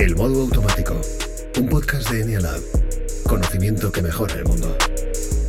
El 0.00 0.16
modo 0.16 0.40
automático, 0.40 0.98
un 1.58 1.68
podcast 1.68 2.08
de 2.08 2.22
Enialab. 2.22 2.58
Conocimiento 3.28 3.92
que 3.92 4.00
mejora 4.00 4.32
el 4.32 4.46
mundo. 4.46 4.74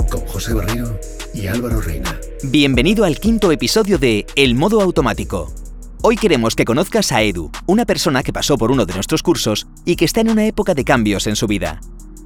Con 0.10 0.20
José 0.28 0.54
Barrio 0.54 1.00
y 1.34 1.48
Álvaro 1.48 1.80
Reina. 1.80 2.20
Bienvenido 2.44 3.06
al 3.06 3.18
quinto 3.18 3.54
episodio 3.54 3.98
de 3.98 4.26
El 4.36 4.56
modo 4.56 4.82
automático. 4.82 5.54
Hoy 6.02 6.18
queremos 6.18 6.58
que 6.58 6.66
conozcas 6.66 7.14
a 7.14 7.22
Edu, 7.22 7.50
una 7.66 7.86
persona 7.86 8.24
que 8.24 8.34
pasó 8.34 8.58
por 8.58 8.72
uno 8.72 8.86
de 8.86 8.94
nuestros 8.94 9.24
cursos 9.24 9.68
y 9.86 9.96
que 9.96 10.04
está 10.04 10.20
en 10.20 10.30
una 10.30 10.46
época 10.46 10.74
de 10.74 10.84
cambios 10.84 11.28
en 11.28 11.38
su 11.38 11.48
vida. 11.48 11.80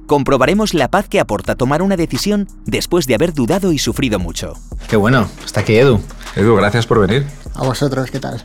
Comprobaremos 0.08 0.74
la 0.74 0.90
paz 0.90 1.08
que 1.08 1.20
aporta 1.20 1.54
tomar 1.54 1.80
una 1.80 1.96
decisión 1.96 2.48
después 2.64 3.06
de 3.06 3.14
haber 3.14 3.34
dudado 3.34 3.70
y 3.70 3.78
sufrido 3.78 4.18
mucho. 4.18 4.54
Qué 4.88 4.96
bueno, 4.96 5.28
está 5.44 5.60
aquí 5.60 5.76
Edu. 5.76 6.00
Edu, 6.34 6.56
gracias 6.56 6.88
por 6.88 6.98
venir. 7.06 7.24
A 7.56 7.64
vosotros, 7.64 8.10
¿qué 8.10 8.20
tal? 8.20 8.42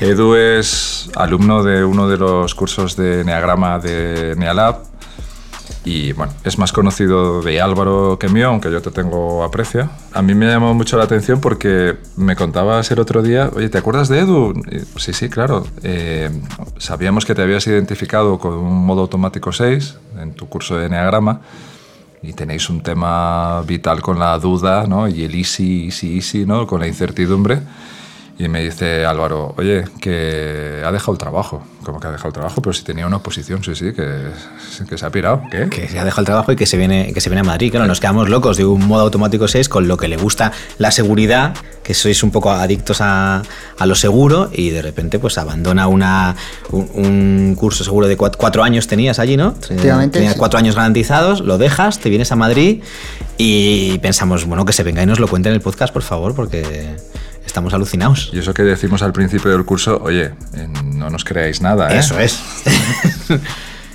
Edu 0.00 0.34
es 0.34 1.10
alumno 1.16 1.62
de 1.62 1.82
uno 1.82 2.08
de 2.08 2.18
los 2.18 2.54
cursos 2.54 2.94
de 2.94 3.24
Neagrama 3.24 3.78
de 3.78 4.34
Nealab 4.36 4.82
y 5.82 6.12
bueno, 6.12 6.34
es 6.44 6.58
más 6.58 6.72
conocido 6.72 7.40
de 7.40 7.58
Álvaro 7.58 8.18
que 8.18 8.28
mío, 8.28 8.48
aunque 8.48 8.70
yo 8.70 8.82
te 8.82 8.90
tengo 8.90 9.42
aprecio. 9.44 9.88
A 10.12 10.20
mí 10.20 10.34
me 10.34 10.46
llamó 10.46 10.74
mucho 10.74 10.98
la 10.98 11.04
atención 11.04 11.40
porque 11.40 11.96
me 12.16 12.36
contabas 12.36 12.90
el 12.90 12.98
otro 12.98 13.22
día, 13.22 13.50
oye, 13.54 13.70
¿te 13.70 13.78
acuerdas 13.78 14.08
de 14.08 14.18
Edu? 14.18 14.52
Y, 14.70 15.00
sí, 15.00 15.14
sí, 15.14 15.30
claro. 15.30 15.66
Eh, 15.82 16.30
sabíamos 16.76 17.24
que 17.24 17.34
te 17.34 17.40
habías 17.40 17.66
identificado 17.66 18.38
con 18.38 18.52
un 18.52 18.84
modo 18.84 19.00
automático 19.02 19.52
6 19.52 19.96
en 20.20 20.34
tu 20.34 20.50
curso 20.50 20.76
de 20.76 20.90
Neagrama 20.90 21.40
y 22.22 22.34
tenéis 22.34 22.68
un 22.68 22.82
tema 22.82 23.62
vital 23.62 24.02
con 24.02 24.18
la 24.18 24.38
duda 24.38 24.86
¿no? 24.86 25.08
y 25.08 25.24
el 25.24 25.34
easy, 25.34 25.86
easy, 25.86 26.16
easy, 26.16 26.44
¿no? 26.44 26.66
con 26.66 26.80
la 26.80 26.86
incertidumbre. 26.86 27.60
Y 28.38 28.48
me 28.48 28.62
dice 28.62 29.04
Álvaro, 29.04 29.54
oye, 29.58 29.84
que 30.00 30.82
ha 30.84 30.90
dejado 30.90 31.12
el 31.12 31.18
trabajo. 31.18 31.62
¿Cómo 31.82 32.00
que 32.00 32.06
ha 32.06 32.10
dejado 32.10 32.28
el 32.28 32.34
trabajo? 32.34 32.62
Pero 32.62 32.72
si 32.72 32.84
tenía 32.84 33.06
una 33.06 33.16
oposición, 33.16 33.62
sí, 33.62 33.74
sí, 33.74 33.92
que, 33.92 34.30
que 34.88 34.98
se 34.98 35.06
ha 35.06 35.10
pirado. 35.10 35.42
¿Qué? 35.50 35.68
Que 35.68 35.88
se 35.88 35.98
ha 35.98 36.04
dejado 36.04 36.22
el 36.22 36.26
trabajo 36.26 36.52
y 36.52 36.56
que 36.56 36.66
se 36.66 36.76
viene, 36.76 37.12
que 37.12 37.20
se 37.20 37.28
viene 37.28 37.40
a 37.40 37.44
Madrid. 37.44 37.70
Claro, 37.70 37.86
nos 37.86 38.00
quedamos 38.00 38.28
locos 38.28 38.56
de 38.56 38.64
un 38.64 38.86
modo 38.86 39.02
automático 39.02 39.48
6 39.48 39.68
con 39.68 39.88
lo 39.88 39.96
que 39.96 40.08
le 40.08 40.16
gusta 40.16 40.52
la 40.78 40.90
seguridad, 40.90 41.54
que 41.82 41.94
sois 41.94 42.22
un 42.22 42.30
poco 42.30 42.50
adictos 42.50 43.00
a, 43.00 43.42
a 43.78 43.86
lo 43.86 43.94
seguro 43.94 44.50
y 44.52 44.70
de 44.70 44.82
repente 44.82 45.18
pues 45.18 45.36
abandona 45.38 45.86
una, 45.86 46.36
un, 46.70 46.90
un 46.94 47.54
curso 47.56 47.84
seguro 47.84 48.06
de 48.06 48.16
cuatro, 48.16 48.38
cuatro, 48.38 48.62
años 48.62 48.86
tenías 48.86 49.18
allí, 49.18 49.36
¿no? 49.36 49.52
Tenías 49.52 50.32
sí. 50.32 50.38
cuatro 50.38 50.58
años 50.58 50.76
garantizados, 50.76 51.40
lo 51.40 51.58
dejas, 51.58 51.98
te 51.98 52.08
vienes 52.08 52.30
a 52.32 52.36
Madrid 52.36 52.82
y 53.36 53.98
pensamos, 53.98 54.44
bueno, 54.44 54.64
que 54.64 54.72
se 54.72 54.82
venga 54.82 55.02
y 55.02 55.06
nos 55.06 55.18
lo 55.18 55.28
cuente 55.28 55.48
en 55.48 55.54
el 55.54 55.60
podcast, 55.60 55.92
por 55.92 56.02
favor, 56.02 56.34
porque 56.34 56.96
estamos 57.50 57.74
alucinados. 57.74 58.30
Y 58.32 58.38
eso 58.38 58.54
que 58.54 58.62
decimos 58.62 59.02
al 59.02 59.12
principio 59.12 59.50
del 59.50 59.64
curso, 59.64 60.00
oye, 60.02 60.32
eh, 60.54 60.68
no 60.84 61.10
nos 61.10 61.24
creáis 61.24 61.60
nada, 61.60 61.92
¿eh? 61.94 61.98
Eso 61.98 62.18
es. 62.18 62.40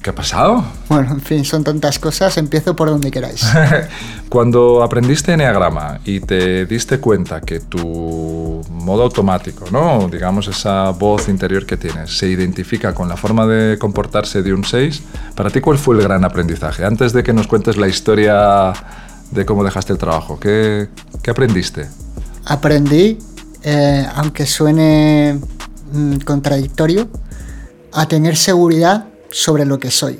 ¿Qué 0.01 0.11
ha 0.11 0.15
pasado? 0.15 0.63
Bueno, 0.87 1.13
en 1.13 1.21
fin, 1.21 1.43
son 1.43 1.63
tantas 1.63 1.97
cosas, 1.97 2.37
empiezo 2.37 2.75
por 2.75 2.89
donde 2.89 3.09
queráis. 3.09 3.43
Cuando 4.29 4.83
aprendiste 4.83 5.33
Enneagrama 5.33 5.99
y 6.05 6.19
te 6.19 6.67
diste 6.67 6.99
cuenta 6.99 7.41
que 7.41 7.61
tu 7.61 8.61
modo 8.69 9.01
automático, 9.01 9.65
¿no? 9.71 10.07
digamos 10.07 10.47
esa 10.47 10.91
voz 10.91 11.27
interior 11.27 11.65
que 11.65 11.75
tienes, 11.75 12.15
se 12.15 12.27
identifica 12.27 12.93
con 12.93 13.09
la 13.09 13.17
forma 13.17 13.47
de 13.47 13.79
comportarse 13.79 14.43
de 14.43 14.53
un 14.53 14.63
6, 14.63 15.01
¿para 15.33 15.49
ti 15.49 15.59
cuál 15.59 15.79
fue 15.79 15.95
el 15.95 16.03
gran 16.03 16.23
aprendizaje? 16.23 16.85
Antes 16.85 17.11
de 17.11 17.23
que 17.23 17.33
nos 17.33 17.47
cuentes 17.47 17.75
la 17.75 17.87
historia 17.87 18.73
de 19.31 19.45
cómo 19.45 19.63
dejaste 19.63 19.91
el 19.91 19.97
trabajo, 19.97 20.39
¿qué, 20.39 20.87
qué 21.23 21.31
aprendiste? 21.31 21.87
Aprendí, 22.45 23.17
eh, 23.67 24.05
aunque 24.13 24.45
suene 24.45 25.39
mm, 25.91 26.17
contradictorio, 26.17 27.09
a 27.91 28.07
tener 28.07 28.37
seguridad 28.37 29.07
sobre 29.31 29.65
lo 29.65 29.79
que 29.79 29.89
soy, 29.89 30.19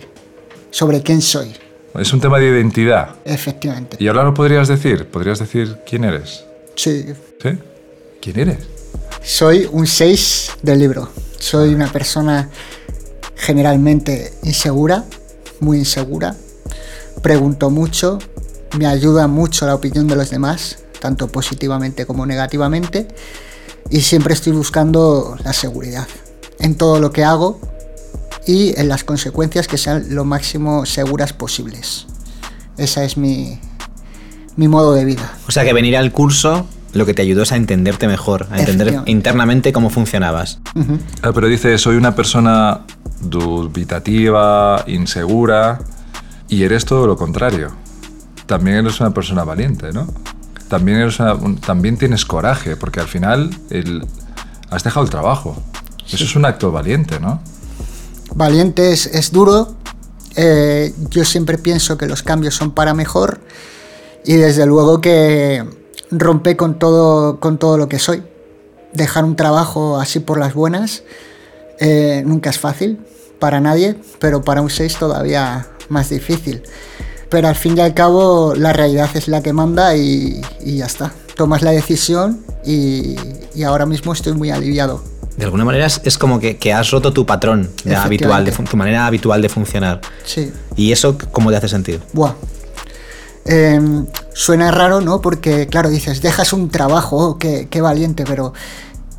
sobre 0.71 1.03
quién 1.03 1.21
soy. 1.21 1.53
Es 1.93 2.11
un 2.11 2.19
tema 2.19 2.39
de 2.39 2.47
identidad. 2.47 3.15
Efectivamente. 3.23 3.97
¿Y 3.99 4.07
ahora 4.07 4.23
lo 4.23 4.33
podrías 4.33 4.67
decir? 4.67 5.05
¿Podrías 5.05 5.37
decir 5.37 5.77
quién 5.87 6.03
eres? 6.05 6.43
Sí. 6.75 7.05
¿Sí? 7.41 7.49
¿Quién 8.19 8.39
eres? 8.39 8.57
Soy 9.21 9.69
un 9.71 9.85
6 9.85 10.53
del 10.63 10.79
libro. 10.79 11.09
Soy 11.37 11.73
una 11.73 11.91
persona 11.91 12.49
generalmente 13.35 14.33
insegura, 14.41 15.05
muy 15.59 15.77
insegura. 15.77 16.35
Pregunto 17.21 17.69
mucho, 17.69 18.17
me 18.79 18.87
ayuda 18.87 19.27
mucho 19.27 19.67
la 19.67 19.75
opinión 19.75 20.07
de 20.07 20.15
los 20.15 20.31
demás, 20.31 20.79
tanto 21.05 21.27
positivamente 21.27 22.07
como 22.07 22.25
negativamente. 22.25 23.07
Y 23.91 24.01
siempre 24.01 24.33
estoy 24.33 24.53
buscando 24.53 25.37
la 25.43 25.53
seguridad 25.53 26.07
en 26.57 26.73
todo 26.73 26.99
lo 26.99 27.11
que 27.11 27.23
hago 27.23 27.59
y 28.47 28.73
en 28.79 28.89
las 28.89 29.03
consecuencias 29.03 29.67
que 29.67 29.77
sean 29.77 30.15
lo 30.15 30.25
máximo 30.25 30.87
seguras 30.87 31.31
posibles. 31.31 32.07
Esa 32.77 33.03
es 33.03 33.17
mi, 33.17 33.59
mi 34.55 34.67
modo 34.67 34.93
de 34.95 35.05
vida. 35.05 35.31
O 35.47 35.51
sea 35.51 35.63
que 35.63 35.73
venir 35.73 35.95
al 35.95 36.11
curso 36.11 36.65
lo 36.93 37.05
que 37.05 37.13
te 37.13 37.21
ayudó 37.21 37.43
es 37.43 37.51
a 37.51 37.55
entenderte 37.57 38.07
mejor, 38.07 38.47
a 38.49 38.57
entender 38.57 39.01
internamente 39.05 39.71
cómo 39.73 39.91
funcionabas. 39.91 40.59
Uh 40.73 40.79
-huh. 40.79 40.99
ah, 41.21 41.31
pero 41.35 41.47
dice, 41.47 41.77
soy 41.77 41.97
una 41.97 42.15
persona 42.15 42.81
dubitativa, 43.21 44.83
insegura, 44.87 45.81
y 46.47 46.63
eres 46.63 46.85
todo 46.85 47.05
lo 47.05 47.15
contrario. 47.15 47.73
También 48.47 48.77
eres 48.77 49.01
una 49.01 49.11
persona 49.11 49.43
valiente, 49.43 49.91
¿no? 49.91 50.07
También, 50.69 50.99
eres 50.99 51.19
una, 51.19 51.33
un, 51.35 51.57
también 51.57 51.97
tienes 51.97 52.25
coraje, 52.25 52.75
porque 52.75 52.99
al 52.99 53.07
final 53.07 53.49
el, 53.69 54.05
has 54.69 54.83
dejado 54.83 55.03
el 55.03 55.09
trabajo. 55.09 55.55
Sí. 56.05 56.15
Eso 56.15 56.25
es 56.25 56.35
un 56.35 56.45
acto 56.45 56.71
valiente, 56.71 57.19
¿no? 57.19 57.41
Valiente 58.33 58.91
es, 58.91 59.05
es 59.07 59.31
duro. 59.31 59.75
Eh, 60.35 60.93
yo 61.09 61.23
siempre 61.23 61.57
pienso 61.57 61.97
que 61.97 62.07
los 62.07 62.21
cambios 62.21 62.55
son 62.55 62.71
para 62.71 62.93
mejor 62.93 63.39
y 64.25 64.33
desde 64.33 64.65
luego 64.65 64.99
que 64.99 65.63
rompe 66.11 66.57
con 66.57 66.77
todo, 66.77 67.39
con 67.39 67.57
todo 67.57 67.77
lo 67.77 67.87
que 67.87 67.99
soy. 67.99 68.23
Dejar 68.93 69.23
un 69.23 69.35
trabajo 69.35 69.99
así 69.99 70.19
por 70.19 70.39
las 70.39 70.53
buenas 70.53 71.03
eh, 71.79 72.23
nunca 72.25 72.49
es 72.49 72.59
fácil 72.59 72.99
para 73.39 73.59
nadie, 73.59 73.95
pero 74.19 74.43
para 74.43 74.61
un 74.61 74.69
6 74.69 74.97
todavía 74.97 75.67
más 75.89 76.09
difícil. 76.09 76.63
Pero 77.35 77.49
al 77.49 77.55
fin 77.55 77.77
y 77.77 77.81
al 77.81 77.93
cabo 77.93 78.55
la 78.55 78.71
realidad 78.71 79.09
es 79.13 79.27
la 79.27 79.43
que 79.43 79.51
manda 79.51 79.93
y, 79.97 80.39
y 80.61 80.77
ya 80.77 80.85
está. 80.85 81.11
Tomas 81.35 81.63
la 81.63 81.71
decisión 81.71 82.45
y, 82.65 83.17
y 83.53 83.63
ahora 83.63 83.85
mismo 83.85 84.13
estoy 84.13 84.31
muy 84.31 84.51
aliviado 84.51 85.03
de 85.35 85.43
alguna 85.43 85.65
manera 85.65 85.85
es, 85.85 86.17
como 86.17 86.39
que, 86.39 86.55
que, 86.55 86.71
has 86.71 86.91
roto 86.91 87.11
tu 87.11 87.25
patrón 87.25 87.69
habitual, 87.93 88.45
de, 88.45 88.53
tu 88.53 88.77
manera 88.77 89.05
habitual 89.05 89.41
de 89.41 89.49
funcionar. 89.49 89.99
Sí. 90.23 90.49
¿Y 90.77 90.93
eso 90.93 91.17
cómo 91.33 91.49
te 91.49 91.57
hace 91.57 91.67
sentido? 91.67 91.99
Buah. 92.13 92.35
Eh, 93.43 93.81
suena 94.33 94.71
raro, 94.71 95.01
¿no? 95.01 95.19
Porque, 95.19 95.67
claro, 95.67 95.89
dices, 95.89 96.21
dejas 96.21 96.53
un 96.53 96.69
trabajo, 96.69 97.17
oh, 97.17 97.37
qué, 97.37 97.67
qué, 97.69 97.81
valiente, 97.81 98.23
pero, 98.25 98.53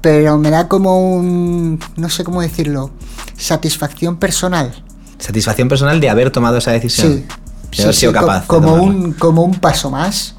pero 0.00 0.38
me 0.38 0.48
da 0.48 0.69
como 0.69 1.19
un, 1.19 1.81
no 1.97 2.09
sé 2.09 2.25
cómo 2.25 2.41
decirlo, 2.41 2.93
satisfacción 3.37 4.16
personal. 4.16 4.72
Satisfacción 5.19 5.69
personal 5.69 6.00
de 6.00 6.09
haber 6.09 6.31
tomado 6.31 6.56
esa 6.56 6.72
decisión. 6.72 7.12
Sí. 7.28 7.46
De 7.77 7.83
haber 7.85 7.95
sí, 7.95 8.01
sido 8.01 8.13
sí, 8.13 8.19
capaz. 8.19 8.47
Como, 8.47 8.75
un, 8.75 9.13
como 9.13 9.43
un 9.43 9.55
paso 9.55 9.91
más, 9.91 10.35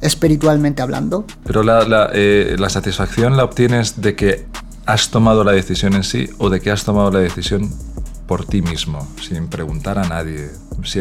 espiritualmente 0.00 0.82
hablando. 0.82 1.24
Pero 1.44 1.62
la, 1.62 1.84
la, 1.84 2.10
eh, 2.12 2.56
la 2.58 2.68
satisfacción 2.68 3.36
la 3.36 3.44
obtienes 3.44 4.00
de 4.00 4.14
que 4.14 4.46
has 4.86 5.10
tomado 5.10 5.44
la 5.44 5.52
decisión 5.52 5.94
en 5.94 6.04
sí 6.04 6.30
o 6.38 6.48
de 6.50 6.60
que 6.60 6.70
has 6.70 6.84
tomado 6.84 7.10
la 7.10 7.18
decisión 7.18 7.70
por 8.26 8.44
ti 8.44 8.60
mismo, 8.60 9.08
sin 9.22 9.48
preguntar 9.48 9.98
a 9.98 10.06
nadie, 10.06 10.50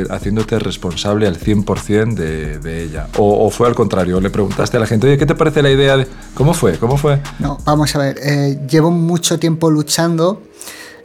haciéndote 0.10 0.60
responsable 0.60 1.28
al 1.28 1.38
100% 1.38 2.14
de, 2.14 2.58
de 2.58 2.84
ella. 2.84 3.08
O, 3.18 3.46
o, 3.46 3.50
fue 3.50 3.68
al 3.68 3.76
contrario, 3.76 4.22
le 4.22 4.30
preguntaste 4.30 4.78
a 4.78 4.80
la 4.80 4.88
gente, 4.88 5.08
oye, 5.08 5.18
¿qué 5.18 5.26
te 5.26 5.35
parece 5.35 5.62
la 5.62 5.70
idea 5.70 5.97
de... 5.97 6.08
¿Cómo 6.34 6.53
fue? 6.53 6.78
¿Cómo 6.78 6.97
fue? 6.97 7.22
No, 7.40 7.58
vamos 7.66 7.94
a 7.96 8.00
ver, 8.00 8.18
eh, 8.23 8.59
llevo 8.68 8.91
mucho 8.91 9.40
tiempo 9.40 9.70
luchando 9.70 10.41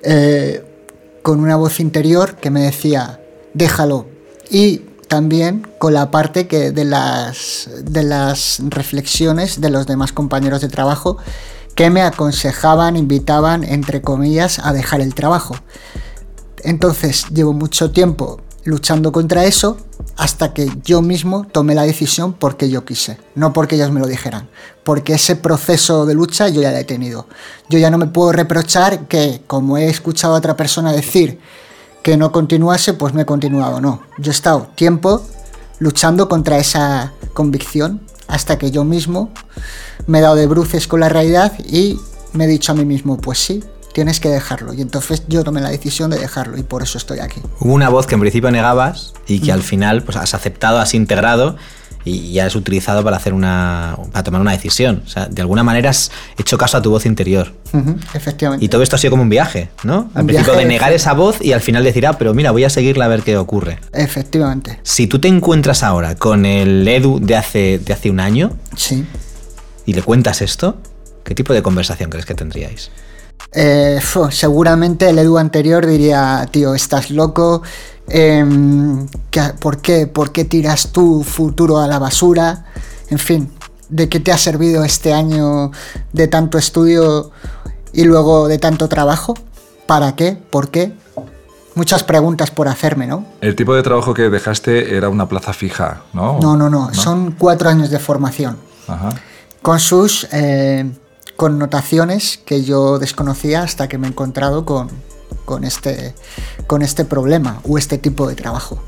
eh, 0.02 0.64
con 1.22 1.40
una 1.40 1.56
voz 1.56 1.80
interior 1.80 2.36
que 2.36 2.50
me 2.50 2.62
decía, 2.62 3.20
déjalo. 3.52 4.06
Y 4.52 4.82
también 5.08 5.66
con 5.78 5.94
la 5.94 6.10
parte 6.10 6.46
que 6.46 6.72
de, 6.72 6.84
las, 6.84 7.70
de 7.84 8.02
las 8.02 8.60
reflexiones 8.68 9.62
de 9.62 9.70
los 9.70 9.86
demás 9.86 10.12
compañeros 10.12 10.60
de 10.60 10.68
trabajo 10.68 11.16
que 11.74 11.88
me 11.88 12.02
aconsejaban, 12.02 12.98
invitaban, 12.98 13.64
entre 13.64 14.02
comillas, 14.02 14.58
a 14.58 14.74
dejar 14.74 15.00
el 15.00 15.14
trabajo. 15.14 15.56
Entonces 16.64 17.24
llevo 17.30 17.54
mucho 17.54 17.92
tiempo 17.92 18.42
luchando 18.64 19.10
contra 19.10 19.46
eso 19.46 19.78
hasta 20.18 20.52
que 20.52 20.70
yo 20.84 21.00
mismo 21.00 21.46
tomé 21.50 21.74
la 21.74 21.84
decisión 21.84 22.34
porque 22.34 22.68
yo 22.68 22.84
quise, 22.84 23.16
no 23.34 23.54
porque 23.54 23.76
ellos 23.76 23.90
me 23.90 24.00
lo 24.00 24.06
dijeran, 24.06 24.50
porque 24.84 25.14
ese 25.14 25.34
proceso 25.34 26.04
de 26.04 26.12
lucha 26.12 26.50
yo 26.50 26.60
ya 26.60 26.72
lo 26.72 26.76
he 26.76 26.84
tenido. 26.84 27.26
Yo 27.70 27.78
ya 27.78 27.90
no 27.90 27.96
me 27.96 28.06
puedo 28.06 28.32
reprochar 28.32 29.08
que, 29.08 29.40
como 29.46 29.78
he 29.78 29.86
escuchado 29.86 30.34
a 30.34 30.38
otra 30.38 30.58
persona 30.58 30.92
decir 30.92 31.40
que 32.02 32.16
no 32.16 32.32
continuase, 32.32 32.94
pues 32.94 33.14
no 33.14 33.20
he 33.20 33.26
continuado, 33.26 33.80
no. 33.80 34.02
Yo 34.18 34.30
he 34.30 34.34
estado 34.34 34.68
tiempo 34.74 35.24
luchando 35.78 36.28
contra 36.28 36.58
esa 36.58 37.12
convicción 37.32 38.00
hasta 38.28 38.58
que 38.58 38.70
yo 38.70 38.84
mismo 38.84 39.30
me 40.06 40.18
he 40.18 40.22
dado 40.22 40.34
de 40.34 40.46
bruces 40.46 40.86
con 40.86 41.00
la 41.00 41.08
realidad 41.08 41.52
y 41.64 41.98
me 42.32 42.44
he 42.44 42.48
dicho 42.48 42.72
a 42.72 42.74
mí 42.74 42.84
mismo, 42.84 43.18
pues 43.18 43.38
sí, 43.38 43.62
tienes 43.92 44.20
que 44.20 44.28
dejarlo. 44.28 44.72
Y 44.72 44.80
entonces 44.80 45.22
yo 45.28 45.44
tomé 45.44 45.60
la 45.60 45.70
decisión 45.70 46.10
de 46.10 46.18
dejarlo 46.18 46.56
y 46.58 46.62
por 46.62 46.82
eso 46.82 46.98
estoy 46.98 47.20
aquí. 47.20 47.40
Hubo 47.60 47.72
una 47.72 47.88
voz 47.88 48.06
que 48.06 48.14
en 48.14 48.20
principio 48.20 48.50
negabas 48.50 49.12
y 49.26 49.40
que 49.40 49.52
al 49.52 49.62
final 49.62 50.02
pues, 50.02 50.16
has 50.16 50.34
aceptado, 50.34 50.78
has 50.78 50.94
integrado 50.94 51.56
y 52.04 52.32
ya 52.32 52.46
has 52.46 52.54
utilizado 52.56 53.04
para 53.04 53.16
hacer 53.16 53.32
una 53.34 53.96
para 54.12 54.22
tomar 54.24 54.40
una 54.40 54.52
decisión. 54.52 55.02
O 55.06 55.08
sea, 55.08 55.26
de 55.26 55.40
alguna 55.42 55.62
manera 55.62 55.90
has 55.90 56.10
hecho 56.38 56.58
caso 56.58 56.76
a 56.76 56.82
tu 56.82 56.90
voz 56.90 57.06
interior. 57.06 57.52
Efectivamente. 58.14 58.64
Y 58.64 58.68
todo 58.68 58.82
esto 58.82 58.96
ha 58.96 58.98
sido 58.98 59.12
como 59.12 59.22
un 59.22 59.28
viaje, 59.30 59.70
¿no? 59.84 60.10
Al 60.14 60.22
Un 60.22 60.26
principio 60.26 60.52
viaje 60.52 60.66
de 60.66 60.72
negar 60.72 60.92
esa 60.92 61.12
voz 61.14 61.36
y 61.40 61.52
al 61.52 61.60
final 61.60 61.82
decir, 61.84 62.06
ah, 62.06 62.18
pero 62.18 62.34
mira, 62.34 62.50
voy 62.50 62.64
a 62.64 62.70
seguirla 62.70 63.06
a 63.06 63.08
ver 63.08 63.22
qué 63.22 63.36
ocurre. 63.36 63.78
Efectivamente. 63.92 64.78
Si 64.82 65.06
tú 65.06 65.18
te 65.18 65.28
encuentras 65.28 65.82
ahora 65.82 66.14
con 66.16 66.44
el 66.44 66.86
Edu 66.86 67.18
de 67.20 67.36
hace, 67.36 67.78
de 67.78 67.92
hace 67.92 68.10
un 68.10 68.20
año 68.20 68.52
Sí. 68.76 69.06
y 69.86 69.94
le 69.94 70.02
cuentas 70.02 70.42
esto, 70.42 70.76
¿qué 71.24 71.34
tipo 71.34 71.52
de 71.52 71.62
conversación 71.62 72.10
crees 72.10 72.26
que 72.26 72.34
tendríais? 72.34 72.90
Eh, 73.54 73.98
seguramente 74.30 75.08
el 75.10 75.18
Edu 75.18 75.38
anterior 75.38 75.86
diría, 75.86 76.48
tío, 76.50 76.74
estás 76.74 77.10
loco. 77.10 77.62
Em, 78.08 79.06
¿qué- 79.30 79.52
¿por, 79.60 79.78
qué, 79.78 80.06
¿Por 80.06 80.32
qué 80.32 80.44
tiras 80.44 80.88
tu 80.92 81.22
futuro 81.24 81.78
a 81.78 81.86
la 81.86 81.98
basura? 81.98 82.66
En 83.08 83.18
fin, 83.18 83.50
¿de 83.88 84.08
qué 84.08 84.20
te 84.20 84.32
ha 84.32 84.38
servido 84.38 84.84
este 84.84 85.12
año 85.12 85.70
de 86.12 86.28
tanto 86.28 86.58
estudio 86.58 87.30
y 87.92 88.04
luego 88.04 88.48
de 88.48 88.58
tanto 88.58 88.88
trabajo? 88.88 89.34
¿Para 89.86 90.14
qué? 90.16 90.32
¿Por 90.50 90.70
qué? 90.70 90.94
Muchas 91.74 92.02
preguntas 92.04 92.50
por 92.50 92.68
hacerme, 92.68 93.06
¿no? 93.06 93.24
El 93.40 93.56
tipo 93.56 93.74
de 93.74 93.82
trabajo 93.82 94.12
que 94.12 94.28
dejaste 94.28 94.94
era 94.96 95.08
una 95.08 95.26
plaza 95.28 95.52
fija, 95.54 96.02
¿no? 96.12 96.38
No, 96.40 96.56
no, 96.56 96.68
no. 96.68 96.92
Son 96.92 97.32
cuatro 97.38 97.70
años 97.70 97.90
de 97.90 97.98
formación. 97.98 98.56
Ajá. 98.88 99.10
con 99.62 99.78
sus 99.78 100.26
eh, 100.32 100.90
connotaciones 101.36 102.40
que 102.44 102.64
yo 102.64 102.98
desconocía 102.98 103.62
hasta 103.62 103.88
que 103.88 103.96
me 103.96 104.06
he 104.06 104.10
encontrado 104.10 104.64
con, 104.64 104.88
con, 105.44 105.64
este, 105.64 106.14
con 106.66 106.82
este 106.82 107.04
problema 107.04 107.60
o 107.64 107.78
este 107.78 107.98
tipo 107.98 108.28
de 108.28 108.34
trabajo. 108.34 108.82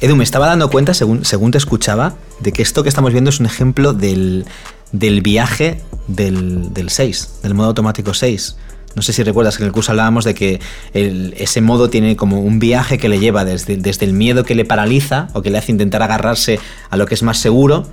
Edu, 0.00 0.16
me 0.16 0.24
estaba 0.24 0.46
dando 0.46 0.68
cuenta, 0.68 0.94
según, 0.94 1.50
te 1.50 1.58
escuchaba, 1.58 2.14
de 2.40 2.52
que 2.52 2.62
esto 2.62 2.82
que 2.82 2.88
estamos 2.88 3.12
viendo 3.12 3.30
es 3.30 3.38
un 3.38 3.46
ejemplo 3.46 3.92
del, 3.92 4.46
del 4.90 5.22
viaje 5.22 5.80
del, 6.08 6.74
del 6.74 6.90
6, 6.90 7.40
del 7.44 7.54
modo 7.54 7.68
automático 7.68 8.12
6. 8.12 8.56
No 8.94 9.02
sé 9.02 9.12
si 9.12 9.22
recuerdas 9.22 9.56
que 9.56 9.62
en 9.62 9.68
el 9.68 9.72
curso 9.72 9.92
hablábamos 9.92 10.24
de 10.24 10.34
que 10.34 10.60
ese 10.94 11.60
modo 11.60 11.88
tiene 11.90 12.16
como 12.16 12.40
un 12.40 12.58
viaje 12.58 12.98
que 12.98 13.08
le 13.08 13.18
lleva 13.18 13.44
desde, 13.44 13.76
desde 13.76 14.04
el 14.06 14.12
miedo 14.12 14.44
que 14.44 14.54
le 14.54 14.64
paraliza 14.64 15.28
o 15.32 15.42
que 15.42 15.50
le 15.50 15.58
hace 15.58 15.72
intentar 15.72 16.02
agarrarse 16.02 16.60
a 16.90 16.96
lo 16.96 17.06
que 17.06 17.14
es 17.14 17.22
más 17.22 17.38
seguro 17.38 17.86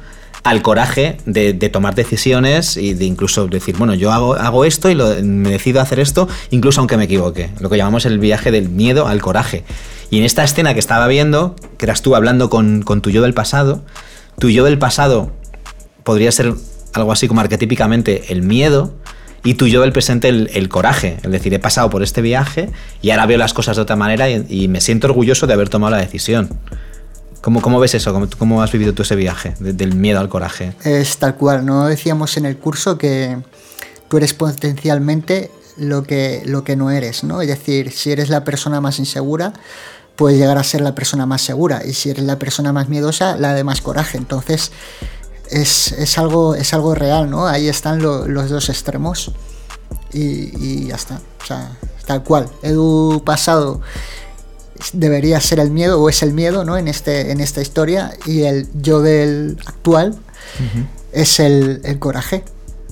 al 0.43 0.61
coraje 0.61 1.17
de, 1.25 1.53
tomar 1.69 1.95
decisiones 1.95 2.77
y 2.77 2.93
de 2.93 3.03
incluso 3.05 3.47
decir, 3.47 3.75
bueno, 3.77 3.93
yo 3.93 4.11
hago, 4.13 4.35
hago 4.35 4.63
esto 4.63 4.89
y 4.89 4.95
lo- 4.95 5.13
me 5.21 5.49
decido 5.49 5.81
hacer 5.81 5.99
esto, 5.99 6.29
incluso 6.49 6.79
aunque 6.79 6.95
me 6.95 7.03
equivoque. 7.05 7.49
Lo 7.59 7.69
que 7.69 7.75
llamamos 7.77 8.05
el 8.05 8.19
viaje 8.19 8.49
del 8.49 8.69
miedo 8.69 9.07
al 9.07 9.21
coraje. 9.21 9.65
Y 10.09 10.17
en 10.19 10.23
esta 10.23 10.43
escena 10.45 10.73
que 10.73 10.79
estaba 10.79 11.07
viendo, 11.07 11.55
que 11.77 11.85
eras 11.85 12.01
tú 12.01 12.15
hablando 12.15 12.49
con, 12.49 12.81
con 12.83 13.01
tu 13.01 13.09
yo 13.09 13.21
del 13.21 13.33
pasado, 13.33 13.83
tu 14.39 14.49
yo 14.49 14.63
del 14.63 14.79
pasado 14.79 15.31
podría 16.03 16.31
ser 16.31 16.53
algo 16.93 17.11
así 17.11 17.27
como 17.27 17.41
arquetípicamente 17.41 18.31
el 18.31 18.41
miedo 18.41 18.95
y 19.43 19.55
tu 19.55 19.67
yo 19.67 19.81
del 19.81 19.91
presente 19.91 20.29
el, 20.29 20.69
coraje. 20.69 21.17
Es 21.23 21.31
decir, 21.31 21.53
he 21.53 21.59
pasado 21.59 21.89
por 21.89 22.03
este 22.03 22.21
viaje 22.21 22.69
y 23.01 23.11
ahora 23.11 23.25
veo 23.25 23.37
las 23.37 23.53
cosas 23.53 23.75
de 23.75 23.83
otra 23.83 23.95
manera 23.95 24.29
y, 24.29 24.67
me 24.67 24.81
siento 24.81 25.07
orgulloso 25.07 25.47
de 25.47 25.53
haber 25.53 25.69
tomado 25.69 25.91
la 25.91 26.01
decisión. 26.01 26.49
¿Cómo, 27.41 27.61
cómo 27.61 27.79
ves 27.79 27.95
eso? 27.95 28.11
¿Cómo, 28.13 28.27
cómo 28.37 28.61
has 28.61 28.71
vivido 28.71 28.93
tú 28.93 29.03
ese 29.03 29.15
viaje? 29.15 29.53
de- 29.59 29.73
del 29.73 29.95
miedo 29.95 30.19
al 30.19 30.27
coraje. 30.27 30.73
Es 30.83 31.17
tal 31.17 31.35
cual, 31.35 31.65
¿no? 31.65 31.87
Decíamos 31.87 32.35
en 32.37 32.45
el 32.45 32.57
curso 32.57 32.97
que 32.97 33.37
tú 34.09 34.17
eres 34.17 34.33
potencialmente 34.33 35.49
lo 35.77 36.03
que, 36.03 36.41
lo 36.45 36.63
que 36.63 36.75
no 36.75 36.91
eres, 36.91 37.23
¿no? 37.23 37.41
Es 37.41 37.47
decir, 37.47 37.91
si 37.91 38.11
eres 38.11 38.29
la 38.29 38.43
persona 38.43 38.81
más 38.81 38.99
insegura, 38.99 39.53
puedes 40.15 40.37
llegar 40.37 40.57
a 40.57 40.63
ser 40.63 40.81
la 40.81 40.95
persona 40.95 41.25
más 41.25 41.41
segura. 41.41 41.81
Y 41.85 41.93
si 41.93 42.09
eres 42.09 42.25
la 42.25 42.37
persona 42.37 42.73
más 42.73 42.89
miedosa, 42.89 43.37
la 43.37 43.53
de 43.53 43.63
más 43.63 43.81
coraje. 43.81 44.17
Entonces, 44.17 44.71
es, 45.51 45.91
es 45.93 46.17
algo, 46.17 46.55
es 46.55 46.73
algo 46.73 46.95
real, 46.95 47.29
¿no? 47.29 47.47
Ahí 47.47 47.67
están 47.67 48.01
lo- 48.01 48.27
los 48.27 48.49
dos 48.49 48.69
extremos. 48.69 49.31
Y, 50.13 50.21
y 50.57 50.87
ya 50.87 50.95
está. 50.95 51.19
O 51.41 51.45
sea, 51.45 51.77
tal 52.05 52.23
cual. 52.23 52.49
Edu 52.63 53.21
pasado 53.25 53.81
debería 54.93 55.39
ser 55.41 55.59
el 55.59 55.71
miedo 55.71 56.01
o 56.01 56.09
es 56.09 56.23
el 56.23 56.33
miedo 56.33 56.63
¿no? 56.63 56.77
en, 56.77 56.87
este, 56.87 57.31
en 57.31 57.41
esta 57.41 57.61
historia 57.61 58.13
y 58.25 58.43
el 58.43 58.67
yo 58.81 59.01
del 59.01 59.57
actual 59.65 60.17
es 61.11 61.39
el, 61.39 61.81
el 61.83 61.99
coraje. 61.99 62.43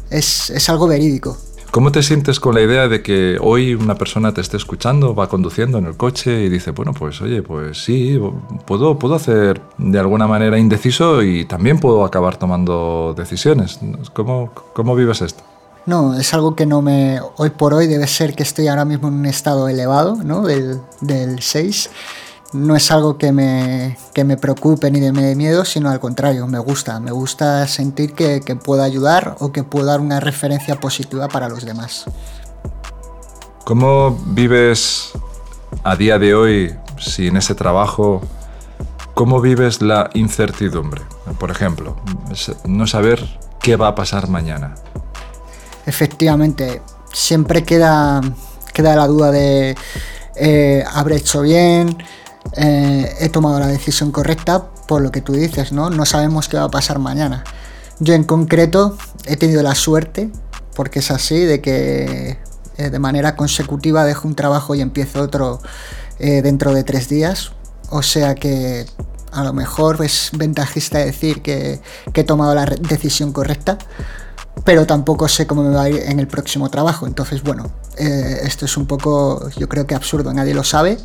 Es, 0.10 0.50
es 0.50 0.70
algo 0.70 0.88
verídico. 0.88 1.38
¿Cómo 1.78 1.92
te 1.92 2.02
sientes 2.02 2.40
con 2.40 2.56
la 2.56 2.62
idea 2.62 2.88
de 2.88 3.04
que 3.04 3.38
hoy 3.40 3.76
una 3.76 3.94
persona 3.94 4.34
te 4.34 4.42
esté 4.42 4.58
escuchando, 4.58 5.14
va 5.14 5.30
conduciendo 5.30 5.78
en 5.78 5.86
el 5.86 5.96
coche 5.96 6.42
y 6.42 6.50
dice, 6.50 6.72
bueno, 6.72 6.92
pues 6.92 7.22
oye, 7.22 7.44
pues 7.44 7.84
sí, 7.84 8.20
puedo, 8.66 8.98
puedo 8.98 9.14
hacer 9.14 9.62
de 9.78 10.00
alguna 10.00 10.26
manera 10.26 10.58
indeciso 10.58 11.22
y 11.22 11.46
también 11.46 11.78
puedo 11.78 12.04
acabar 12.04 12.38
tomando 12.38 13.14
decisiones? 13.16 13.80
¿Cómo, 14.14 14.50
cómo 14.74 14.96
vives 14.96 15.22
esto? 15.22 15.44
No, 15.86 16.16
es 16.18 16.34
algo 16.34 16.56
que 16.56 16.66
no 16.66 16.82
me... 16.82 17.20
Hoy 17.36 17.52
por 17.52 17.76
hoy 17.76 17.86
debe 17.86 18.08
ser 18.08 18.34
que 18.34 18.42
estoy 18.42 18.68
ahora 18.70 18.84
mismo 18.84 19.10
en 19.10 19.14
un 19.14 19.28
estado 19.28 19.70
elevado, 19.70 20.16
¿no? 20.16 20.42
Del, 20.42 20.82
del 21.02 21.44
6. 21.44 21.92
No 22.54 22.76
es 22.76 22.92
algo 22.92 23.18
que 23.18 23.32
me, 23.32 23.98
que 24.14 24.24
me 24.24 24.38
preocupe 24.38 24.90
ni 24.90 25.00
de 25.00 25.12
me 25.12 25.22
dé 25.22 25.36
miedo, 25.36 25.66
sino 25.66 25.90
al 25.90 26.00
contrario, 26.00 26.48
me 26.48 26.60
gusta. 26.60 27.00
Me 27.00 27.12
gusta 27.12 27.68
sentir 27.68 28.14
que, 28.14 28.42
que 28.42 28.56
puedo 28.56 28.84
ayudar 28.84 29.36
o 29.40 29.52
que 29.52 29.64
puedo 29.64 29.86
dar 29.86 30.00
una 30.00 30.20
referencia 30.20 30.80
positiva 30.80 31.28
para 31.28 31.50
los 31.50 31.66
demás. 31.66 32.06
¿Cómo 33.66 34.18
vives 34.28 35.12
a 35.84 35.98
día 35.98 36.18
de 36.20 36.34
hoy 36.34 36.76
sin 36.98 37.36
ese 37.36 37.54
trabajo? 37.54 38.22
¿Cómo 39.14 39.42
vives 39.42 39.82
la 39.82 40.10
incertidumbre? 40.14 41.02
Por 41.40 41.52
ejemplo, 41.52 41.98
no 42.66 42.88
saber 42.88 43.40
qué 43.62 43.76
va 43.76 43.90
a 43.90 43.96
pasar 43.96 44.30
mañana. 44.30 44.76
Efectivamente, 45.86 46.82
siempre 47.12 47.64
queda, 47.64 48.22
queda 48.74 48.96
la 48.96 49.08
duda 49.08 49.32
de 49.32 49.76
eh, 50.36 50.84
habré 50.94 51.18
hecho 51.18 51.42
bien, 51.42 51.98
eh, 52.56 53.16
he 53.20 53.30
tomado 53.30 53.60
la 53.60 53.68
decisión 53.68 54.12
correcta 54.12 54.66
por 54.88 55.02
lo 55.02 55.12
que 55.12 55.22
tú 55.22 55.34
dices, 55.34 55.72
¿no? 55.72 55.90
No 55.90 56.06
sabemos 56.06 56.48
qué 56.48 56.58
va 56.58 56.64
a 56.64 56.72
pasar 56.72 57.00
mañana. 57.00 57.44
Yo 58.00 58.14
en 58.14 58.24
concreto 58.24 58.98
he 59.26 59.38
tenido 59.38 59.64
la 59.64 59.76
suerte, 59.76 60.30
porque 60.76 61.00
es 61.00 61.12
así, 61.12 61.40
de 61.40 61.62
que 61.62 62.38
eh, 62.78 62.90
de 62.90 63.00
manera 63.00 63.36
consecutiva 63.36 64.06
dejo 64.06 64.28
un 64.28 64.36
trabajo 64.36 64.76
y 64.76 64.82
empiezo 64.82 65.22
otro 65.22 65.60
eh, 66.20 66.42
dentro 66.42 66.74
de 66.74 66.84
tres 66.84 67.10
días. 67.10 67.52
O 67.90 68.02
sea 68.02 68.36
que 68.36 68.86
a 69.32 69.44
lo 69.44 69.54
mejor 69.54 70.04
es 70.04 70.30
ventajista 70.34 71.00
decir 71.00 71.42
que, 71.42 71.82
he 72.14 72.24
tomado 72.24 72.56
la 72.56 72.66
decisión 72.66 73.32
correcta 73.34 73.78
pero 74.64 74.88
tampoco 74.88 75.28
sé 75.28 75.46
cómo 75.46 75.62
me 75.62 75.76
va 75.76 75.84
a 75.84 75.90
ir 75.90 76.02
en 76.08 76.20
el 76.20 76.28
próximo 76.28 76.68
trabajo. 76.70 77.06
Entonces, 77.06 77.44
bueno, 77.44 77.70
esto 77.96 78.66
es 78.66 78.76
un 78.76 78.88
poco, 78.88 79.50
yo 79.52 79.70
creo 79.70 79.86
que 79.86 79.94
absurdo, 79.94 80.34
nadie 80.34 80.56
lo 80.56 80.64
sabe, 80.64 80.98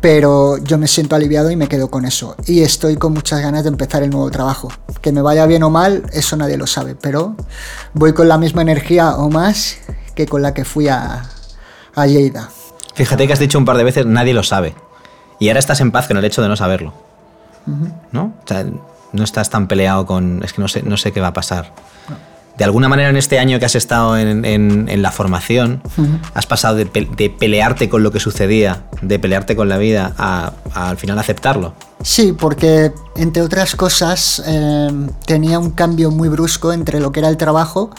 pero 0.00 0.58
yo 0.58 0.78
me 0.78 0.86
siento 0.86 1.16
aliviado 1.16 1.50
y 1.50 1.56
me 1.56 1.68
quedo 1.68 1.90
con 1.90 2.04
eso. 2.04 2.36
Y 2.46 2.62
estoy 2.62 2.96
con 2.96 3.12
muchas 3.12 3.40
ganas 3.40 3.64
de 3.64 3.70
empezar 3.70 4.02
el 4.02 4.10
nuevo 4.10 4.30
trabajo. 4.30 4.68
Que 5.00 5.12
me 5.12 5.22
vaya 5.22 5.46
bien 5.46 5.62
o 5.62 5.70
mal, 5.70 6.04
eso 6.12 6.36
nadie 6.36 6.56
lo 6.56 6.66
sabe, 6.66 6.94
pero 6.94 7.36
voy 7.94 8.12
con 8.12 8.28
la 8.28 8.38
misma 8.38 8.62
energía 8.62 9.16
o 9.16 9.28
más 9.28 9.78
que 10.14 10.26
con 10.26 10.42
la 10.42 10.54
que 10.54 10.64
fui 10.64 10.88
a, 10.88 11.24
a 11.94 12.06
Lleida. 12.06 12.48
Fíjate 12.94 13.26
que 13.26 13.32
has 13.32 13.38
dicho 13.38 13.58
un 13.58 13.64
par 13.64 13.76
de 13.76 13.84
veces, 13.84 14.06
nadie 14.06 14.34
lo 14.34 14.42
sabe. 14.42 14.74
Y 15.38 15.48
ahora 15.48 15.60
estás 15.60 15.80
en 15.80 15.92
paz 15.92 16.08
con 16.08 16.16
el 16.16 16.24
hecho 16.24 16.42
de 16.42 16.48
no 16.48 16.56
saberlo. 16.56 16.92
¿No? 18.12 18.34
O 18.42 18.46
sea, 18.46 18.64
no 19.12 19.24
estás 19.24 19.50
tan 19.50 19.68
peleado 19.68 20.06
con, 20.06 20.42
es 20.42 20.52
que 20.52 20.62
no 20.62 20.68
sé, 20.68 20.82
no 20.82 20.96
sé 20.96 21.12
qué 21.12 21.20
va 21.20 21.28
a 21.28 21.32
pasar 21.32 21.72
de 22.58 22.64
alguna 22.64 22.88
manera 22.88 23.08
en 23.08 23.16
este 23.16 23.38
año 23.38 23.58
que 23.60 23.66
has 23.66 23.76
estado 23.76 24.18
en, 24.18 24.44
en, 24.44 24.88
en 24.88 25.00
la 25.02 25.12
formación, 25.12 25.80
uh 25.96 26.02
-huh. 26.02 26.20
has 26.34 26.46
pasado 26.46 26.74
de, 26.74 26.86
pe 26.86 27.08
de, 27.16 27.30
pelearte 27.30 27.88
con 27.88 28.02
lo 28.02 28.10
que 28.10 28.18
sucedía, 28.18 28.82
de 29.00 29.18
pelearte 29.20 29.54
con 29.54 29.68
la 29.68 29.78
vida, 29.78 30.12
a, 30.18 30.52
a 30.74 30.88
al 30.90 30.96
final 30.96 31.18
aceptarlo. 31.20 31.74
Sí, 32.02 32.32
porque 32.32 32.92
entre 33.16 33.42
otras 33.42 33.76
cosas 33.76 34.42
eh, 34.44 34.90
tenía 35.24 35.58
un 35.60 35.70
cambio 35.70 36.10
muy 36.10 36.28
brusco 36.28 36.72
entre 36.72 36.98
lo 36.98 37.12
que 37.12 37.20
era 37.20 37.28
el 37.28 37.36
trabajo 37.36 37.90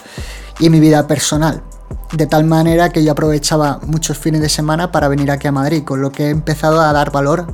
y 0.58 0.68
mi 0.68 0.78
vida 0.78 1.06
personal. 1.06 1.62
De 2.12 2.26
tal 2.26 2.44
manera 2.44 2.90
que 2.90 3.02
yo 3.02 3.12
aprovechaba 3.12 3.80
muchos 3.86 4.18
fines 4.18 4.42
de 4.42 4.48
semana 4.48 4.92
para 4.92 5.08
venir 5.08 5.30
aquí 5.30 5.48
a 5.48 5.52
Madrid, 5.52 5.84
con 5.84 6.00
lo 6.02 6.10
que 6.12 6.26
he 6.26 6.30
empezado 6.30 6.80
a 6.80 6.92
dar 6.92 7.10
valor 7.10 7.46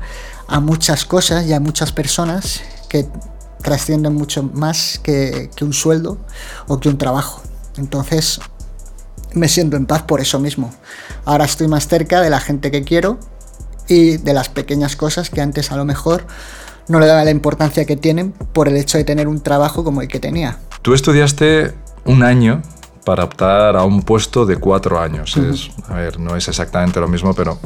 a 0.49 0.61
muchas 0.61 1.05
cosas 1.05 1.47
y 1.47 1.53
a 1.53 1.61
muchas 1.61 1.93
personas 1.93 2.63
que 2.89 3.07
trascienden 3.67 4.15
mucho 4.15 4.45
más 4.45 5.01
que, 5.03 5.51
que, 5.57 5.65
un 5.65 5.73
sueldo 5.73 6.19
o 6.69 6.79
que 6.79 6.89
un 6.89 6.99
trabajo. 6.99 7.43
Entonces 7.77 8.39
me 9.35 9.49
siento 9.49 9.77
en 9.77 9.87
paz 9.87 10.03
por 10.03 10.21
eso 10.21 10.39
mismo. 10.39 10.73
Ahora 11.25 11.45
estoy 11.45 11.67
más 11.67 11.89
cerca 11.89 12.21
de 12.21 12.31
la 12.31 12.39
gente 12.39 12.71
que 12.71 12.85
quiero 12.85 13.19
y 13.89 14.19
de 14.19 14.33
las 14.35 14.49
pequeñas 14.49 14.95
cosas 14.95 15.31
que 15.31 15.41
antes 15.41 15.73
a 15.73 15.77
lo 15.77 15.85
mejor 15.85 16.29
no 16.87 17.01
le 17.01 17.07
daba 17.07 17.25
la 17.25 17.33
importancia 17.33 17.85
que 17.87 17.97
tienen 17.97 18.31
por 18.31 18.69
el 18.69 18.77
hecho 18.77 18.99
de 18.99 19.05
tener 19.05 19.27
un 19.27 19.41
trabajo 19.41 19.83
como 19.83 20.01
el 20.01 20.07
que 20.07 20.21
tenía. 20.21 20.61
Tú 20.83 20.95
estudiaste 20.95 21.75
un 22.05 22.23
año 22.23 22.63
para 23.05 23.25
optar 23.25 23.75
a 23.75 23.83
un 23.83 24.03
puesto 24.03 24.47
de 24.47 24.59
cuatro 24.59 25.01
años. 25.01 25.37
es, 25.37 25.71
a 25.89 25.95
ver, 25.95 26.21
no 26.21 26.37
es 26.37 26.47
exactamente 26.47 27.01
lo 27.01 27.09
mismo, 27.09 27.35
pero 27.35 27.59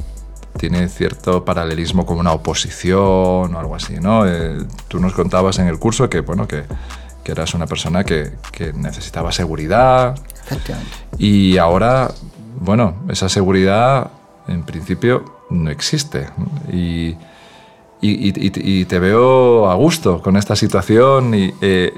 tiene 0.58 0.88
cierto 0.88 1.44
paralelismo 1.44 2.04
con 2.06 2.18
una 2.18 2.32
oposición 2.32 3.54
o 3.54 3.58
algo 3.58 3.74
así, 3.74 3.94
¿no? 3.94 4.26
Eh, 4.26 4.58
tú 4.88 5.00
nos 5.00 5.12
contabas 5.12 5.58
en 5.58 5.68
el 5.68 5.78
curso 5.78 6.08
que, 6.08 6.20
bueno, 6.20 6.46
que, 6.46 6.64
que 7.24 7.32
eras 7.32 7.54
una 7.54 7.66
persona 7.66 8.04
que, 8.04 8.32
que 8.52 8.72
necesitaba 8.72 9.32
seguridad. 9.32 10.18
Y 11.18 11.58
ahora, 11.58 12.10
bueno, 12.60 12.96
esa 13.08 13.28
seguridad 13.28 14.10
en 14.48 14.64
principio 14.64 15.40
no 15.50 15.70
existe. 15.70 16.28
Y, 16.72 17.16
y, 18.00 18.28
y, 18.28 18.52
y 18.54 18.84
te 18.84 18.98
veo 18.98 19.70
a 19.70 19.74
gusto 19.74 20.20
con 20.22 20.36
esta 20.36 20.56
situación. 20.56 21.34
Y, 21.34 21.54
eh, 21.60 21.92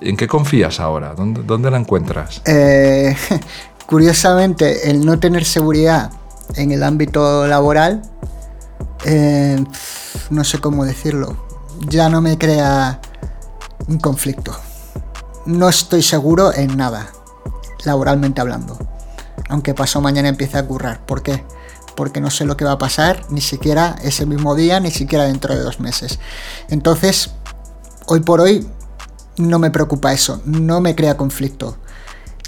¿En 0.00 0.16
qué 0.16 0.28
confías 0.28 0.80
ahora? 0.80 1.14
¿Dónde, 1.14 1.42
dónde 1.42 1.70
la 1.70 1.78
encuentras? 1.78 2.42
Eh, 2.46 3.16
curiosamente, 3.86 4.90
el 4.90 5.04
no 5.04 5.18
tener 5.18 5.44
seguridad 5.44 6.10
en 6.54 6.72
el 6.72 6.82
ámbito 6.82 7.46
laboral, 7.46 8.02
eh, 9.04 9.62
no 10.30 10.44
sé 10.44 10.58
cómo 10.60 10.84
decirlo, 10.84 11.36
ya 11.88 12.08
no 12.08 12.20
me 12.20 12.38
crea 12.38 13.00
un 13.86 13.98
conflicto. 13.98 14.52
No 15.46 15.68
estoy 15.68 16.02
seguro 16.02 16.52
en 16.52 16.76
nada, 16.76 17.08
laboralmente 17.84 18.40
hablando. 18.40 18.78
Aunque 19.48 19.74
pasó 19.74 20.00
mañana 20.00 20.28
empiece 20.28 20.58
a 20.58 20.66
currar. 20.66 21.04
¿Por 21.06 21.22
qué? 21.22 21.44
Porque 21.96 22.20
no 22.20 22.30
sé 22.30 22.44
lo 22.44 22.56
que 22.56 22.64
va 22.64 22.72
a 22.72 22.78
pasar, 22.78 23.24
ni 23.30 23.40
siquiera 23.40 23.96
ese 24.02 24.26
mismo 24.26 24.54
día, 24.54 24.78
ni 24.78 24.90
siquiera 24.90 25.24
dentro 25.24 25.54
de 25.54 25.60
dos 25.60 25.80
meses. 25.80 26.18
Entonces, 26.68 27.30
hoy 28.06 28.20
por 28.20 28.40
hoy, 28.40 28.68
no 29.36 29.58
me 29.58 29.70
preocupa 29.70 30.12
eso, 30.12 30.42
no 30.44 30.80
me 30.80 30.94
crea 30.94 31.16
conflicto. 31.16 31.76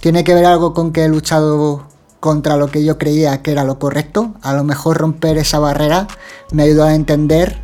Tiene 0.01 0.25
que 0.25 0.35
ver 0.35 0.47
algo 0.47 0.75
con 0.75 0.93
que 0.93 1.05
he 1.05 1.09
luchado 1.09 1.87
contra 2.21 2.57
lo 2.57 2.71
que 2.71 2.85
yo 2.85 2.99
creía 2.99 3.43
que 3.43 3.53
era 3.53 3.65
lo 3.65 3.79
correcto. 3.79 4.35
A 4.43 4.53
lo 4.53 4.63
mejor 4.63 4.99
romper 4.99 5.39
esa 5.39 5.59
barrera 5.59 6.07
me 6.53 6.65
ayudó 6.65 6.85
a 6.85 6.95
entender 6.95 7.61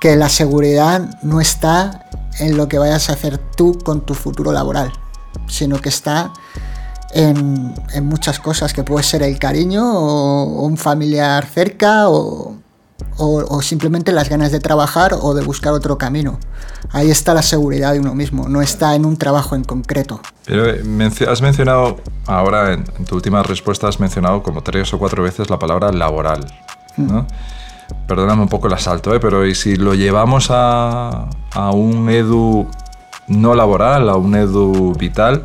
que 0.00 0.16
la 0.16 0.28
seguridad 0.28 1.18
no 1.22 1.40
está 1.40 2.06
en 2.38 2.56
lo 2.56 2.68
que 2.68 2.78
vayas 2.78 3.10
a 3.10 3.14
hacer 3.14 3.38
tú 3.38 3.78
con 3.84 4.00
tu 4.02 4.14
futuro 4.14 4.52
laboral, 4.52 4.92
sino 5.46 5.80
que 5.80 5.88
está 5.88 6.32
en, 7.12 7.74
muchas 8.02 8.38
cosas, 8.38 8.72
que 8.72 8.84
puede 8.84 9.04
ser 9.04 9.22
el 9.22 9.38
cariño 9.38 9.84
o 9.84 10.62
un 10.62 10.76
familiar 10.76 11.46
cerca 11.46 12.08
o, 12.08 12.56
o, 13.16 13.44
o, 13.48 13.62
simplemente 13.62 14.12
las 14.12 14.28
ganas 14.28 14.52
de 14.52 14.60
trabajar 14.60 15.14
o 15.20 15.34
de 15.34 15.42
buscar 15.42 15.72
otro 15.72 15.98
camino. 15.98 16.38
Ahí 16.90 17.10
está 17.10 17.34
la 17.34 17.42
seguridad 17.42 17.92
de 17.92 18.00
uno 18.00 18.14
mismo, 18.14 18.48
no 18.48 18.62
está 18.62 18.94
en 18.94 19.04
un 19.04 19.16
trabajo 19.16 19.54
en 19.54 19.64
concreto. 19.64 20.20
Pero 20.46 20.64
has 21.30 21.42
mencionado, 21.42 22.00
ahora 22.26 22.72
en, 22.72 22.84
en 22.98 23.04
tu 23.04 23.16
última 23.16 23.42
respuesta 23.42 23.88
has 23.88 24.00
mencionado 24.00 24.42
como 24.42 24.62
tres 24.62 24.92
o 24.94 24.98
cuatro 24.98 25.22
veces 25.22 25.50
la 25.50 25.58
palabra 25.58 25.92
laboral. 25.92 26.46
¿no? 26.96 27.22
Mm. 27.22 27.26
Perdóname 28.06 28.42
un 28.42 28.48
poco 28.48 28.68
el 28.68 28.72
asalto, 28.72 29.14
¿eh? 29.14 29.20
pero 29.20 29.46
¿y 29.46 29.54
si 29.54 29.76
lo 29.76 29.94
llevamos 29.94 30.48
a, 30.50 31.28
a 31.52 31.70
un 31.70 32.08
edu 32.08 32.68
no 33.26 33.54
laboral, 33.54 34.08
a 34.08 34.16
un 34.16 34.34
edu 34.34 34.94
vital? 34.94 35.44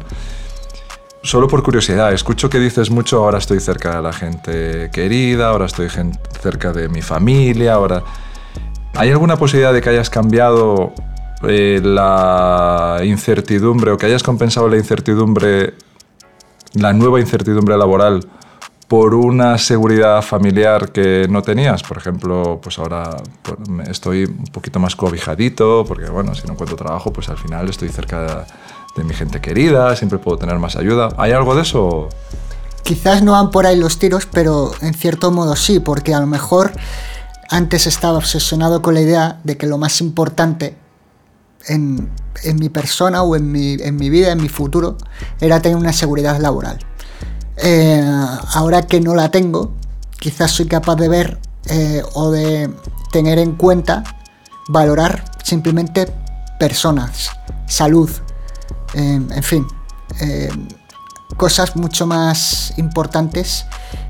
Solo 1.26 1.48
por 1.48 1.64
curiosidad, 1.64 2.14
escucho 2.14 2.50
que 2.50 2.60
dices 2.60 2.92
mucho, 2.92 3.18
ahora 3.18 3.40
estoy 3.40 3.60
cerca 3.60 3.96
de 3.96 4.02
la 4.04 4.14
gente 4.14 4.92
querida, 4.94 5.50
ahora 5.50 5.66
estoy 5.66 5.90
cerca 6.42 6.72
de 6.72 6.88
mi 6.88 7.02
familia, 7.02 7.74
ahora... 7.74 8.04
¿Hay 8.94 9.12
alguna 9.12 9.36
posibilidad 9.36 9.74
de 9.74 9.82
que 9.82 9.90
hayas 9.90 10.10
cambiado 10.10 10.94
eh, 11.44 11.82
la 11.84 13.02
incertidumbre 13.04 13.92
o 13.92 13.98
que 13.98 14.06
hayas 14.06 14.24
compensado 14.24 14.70
la 14.70 14.78
incertidumbre, 14.78 15.74
la 16.76 16.94
nueva 16.94 17.20
incertidumbre 17.20 17.76
laboral 17.76 18.26
por 18.88 19.14
una 19.14 19.58
seguridad 19.58 20.22
familiar 20.22 20.94
que 20.94 21.28
no 21.30 21.42
tenías? 21.42 21.84
Por 21.84 21.98
ejemplo, 21.98 22.62
pues 22.64 22.80
ahora 22.80 23.18
estoy 23.90 24.26
un 24.26 24.46
poquito 24.46 24.80
más 24.80 24.96
cobijadito, 24.96 25.84
porque 25.86 26.10
bueno, 26.10 26.34
si 26.36 26.48
no 26.48 26.54
encuentro 26.54 26.78
trabajo, 26.78 27.12
pues 27.12 27.28
al 27.28 27.38
final 27.38 27.68
estoy 27.68 27.90
cerca 27.90 28.22
de 28.22 28.28
de 28.96 29.04
mi 29.04 29.14
gente 29.14 29.42
querida, 29.42 29.96
siempre 29.96 30.20
puedo 30.20 30.38
tener 30.38 30.58
más 30.58 30.76
ayuda. 30.76 31.10
¿Hay 31.18 31.32
algo 31.32 31.56
de 31.56 31.64
eso? 31.64 32.10
Quizás 32.84 33.24
no 33.24 33.34
van 33.34 33.52
por 33.52 33.66
ahí 33.66 33.78
los 33.78 34.00
tiros, 34.00 34.26
pero 34.26 34.72
en 34.82 34.94
cierto 34.94 35.32
modo 35.32 35.56
sí, 35.56 35.80
porque 35.80 36.14
a 36.14 36.20
lo 36.20 36.28
mejor 36.28 36.72
antes 37.50 37.88
estaba 37.88 38.18
obsesionado 38.18 38.82
con 38.82 38.94
la 38.94 39.02
idea 39.02 39.40
de 39.44 39.58
que 39.58 39.68
lo 39.68 39.78
más 39.78 40.02
importante 40.02 40.78
en, 41.68 42.10
en 42.44 42.56
mi 42.58 42.70
persona 42.70 43.24
o 43.24 43.36
en 43.36 43.52
mi, 43.52 43.74
en 43.74 43.96
mi, 43.96 44.10
vida, 44.10 44.32
en 44.32 44.42
mi 44.42 44.50
futuro, 44.50 44.98
era 45.40 45.62
tener 45.62 45.78
una 45.78 45.94
seguridad 45.94 46.40
laboral. 46.40 46.80
Eh, 47.58 48.04
ahora 48.54 48.84
que 48.84 49.00
no 49.02 49.16
la 49.16 49.32
tengo, 49.32 49.74
quizás 50.20 50.52
soy 50.52 50.68
capaz 50.68 50.96
de 50.96 51.10
ver 51.10 51.40
eh, 51.70 52.04
o 52.14 52.32
de 52.32 52.70
tener 53.12 53.40
en 53.40 53.56
cuenta, 53.56 54.04
valorar 54.68 55.26
simplemente 55.44 56.12
personas, 56.60 57.32
salud, 57.68 58.10
eh, 58.96 59.22
en 59.30 59.44
fin, 59.44 59.68
eh, 60.22 60.50
cosas 61.38 61.76
mucho 61.76 62.08
más 62.08 62.74
importantes 62.78 63.66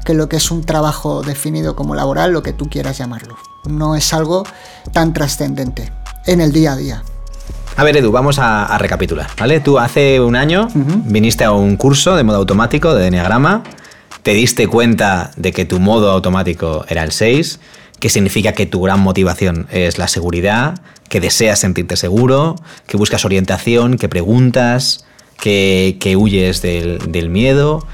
que 0.06 0.14
lo 0.14 0.30
que 0.30 0.38
es 0.38 0.52
un 0.52 0.64
trabajo 0.64 1.24
definido 1.24 1.76
como 1.76 1.96
laboral, 1.96 2.32
lo 2.32 2.44
que 2.44 2.54
tú 2.54 2.70
quieras 2.70 2.98
llamarlo. 2.98 3.36
No 3.66 3.96
es 3.96 4.14
algo 4.14 4.44
tan 4.94 5.14
trascendente 5.14 5.92
en 6.28 6.40
el 6.40 6.52
día 6.52 6.74
a 6.74 6.76
día. 6.76 7.04
A 7.78 7.84
ver, 7.84 7.98
Edu, 7.98 8.12
vamos 8.12 8.38
a, 8.40 8.66
a 8.66 8.78
recapitular, 8.78 9.28
¿vale? 9.38 9.60
Tú 9.60 9.80
hace 9.80 10.22
un 10.22 10.36
año 10.36 10.68
uh 10.74 10.80
-huh. 10.80 11.02
viniste 11.06 11.44
a 11.44 11.52
un 11.52 11.76
curso 11.76 12.16
de 12.16 12.24
modo 12.24 12.38
automático 12.38 12.94
de 12.94 13.08
Enneagrama, 13.08 13.64
te 14.22 14.34
diste 14.34 14.68
cuenta 14.68 15.32
de 15.36 15.52
que 15.52 15.66
tu 15.66 15.80
modo 15.80 16.12
automático 16.12 16.86
era 16.88 17.04
el 17.04 17.12
6, 17.12 17.60
que 18.00 18.10
significa 18.10 18.54
que 18.54 18.66
tu 18.66 18.82
gran 18.82 19.00
motivación 19.00 19.68
es 19.72 19.98
la 19.98 20.08
seguridad, 20.08 20.76
que 21.10 21.20
deseas 21.20 21.60
sentirte 21.60 21.96
seguro, 21.96 22.56
que 22.88 22.98
buscas 22.98 23.26
orientación, 23.26 23.98
que 23.98 24.10
preguntas, 24.10 25.06
que, 25.40 25.98
que 26.00 26.16
huyes 26.16 26.62
del, 26.62 27.12
del, 27.12 27.30
miedo, 27.30 27.86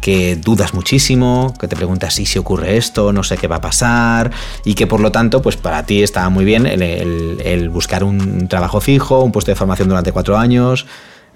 que 0.00 0.36
dudas 0.36 0.74
muchísimo, 0.74 1.54
que 1.60 1.68
te 1.68 1.76
preguntas 1.76 2.18
¿y 2.18 2.26
si 2.26 2.38
ocurre 2.38 2.76
esto? 2.76 3.12
No 3.12 3.22
sé 3.22 3.36
qué 3.36 3.46
va 3.46 3.56
a 3.56 3.60
pasar 3.60 4.30
y 4.64 4.74
que 4.74 4.86
por 4.86 5.00
lo 5.00 5.12
tanto 5.12 5.42
pues 5.42 5.56
para 5.56 5.84
ti 5.86 6.02
está 6.02 6.28
muy 6.28 6.44
bien 6.44 6.66
el, 6.66 6.82
el 7.44 7.68
buscar 7.68 8.04
un 8.04 8.48
trabajo 8.48 8.80
fijo, 8.80 9.22
un 9.22 9.32
puesto 9.32 9.50
de 9.50 9.56
formación 9.56 9.88
durante 9.88 10.12
cuatro 10.12 10.38
años, 10.38 10.86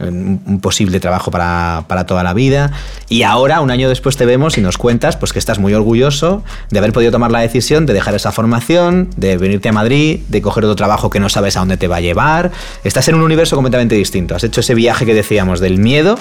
un 0.09 0.61
posible 0.61 1.00
trabajo 1.00 1.30
para, 1.30 1.85
para, 1.88 2.06
toda 2.06 2.23
la 2.23 2.35
vida. 2.35 2.73
Y 3.09 3.23
ahora, 3.23 3.61
un 3.61 3.71
año 3.71 3.88
después, 3.88 4.16
te 4.16 4.26
vemos 4.26 4.59
y 4.59 4.61
nos 4.61 4.78
cuentas 4.78 5.16
pues, 5.16 5.32
que 5.32 5.38
estás 5.38 5.59
muy 5.59 5.75
orgulloso 5.75 6.42
de 6.71 6.78
haber 6.78 6.92
podido 6.92 7.12
tomar 7.12 7.30
la 7.30 7.40
decisión 7.40 7.87
de 7.87 7.92
dejar 7.92 8.14
esa 8.14 8.32
formación, 8.32 9.11
de 9.16 9.37
venirte 9.37 9.68
a 9.68 9.73
Madrid, 9.73 10.21
de 10.28 10.42
coger 10.42 10.64
otro 10.64 10.76
trabajo 10.76 11.11
que 11.11 11.21
no 11.21 11.28
sabes 11.28 11.56
a 11.56 11.61
dónde 11.61 11.76
te 11.76 11.88
va 11.88 11.97
a 11.97 12.00
llevar. 12.00 12.50
Estás 12.85 13.09
en 13.09 13.14
un 13.14 13.23
universo 13.23 13.56
completamente 13.56 13.94
distinto. 13.94 14.35
Has 14.35 14.44
hecho 14.44 14.61
ese 14.61 14.75
viaje 14.75 15.06
que 15.06 15.14
decíamos 15.14 15.61
del 15.61 15.78
miedo 15.78 16.18